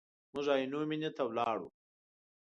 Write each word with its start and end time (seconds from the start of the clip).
موږ 0.33 0.45
د 0.47 0.49
عینو 0.57 0.79
مینې 0.89 1.09
ته 1.15 1.23
ولاړو. 1.25 1.67